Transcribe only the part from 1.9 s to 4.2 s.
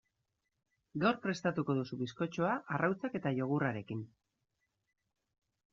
bizkotxoa arrautzak eta jogurtarekin.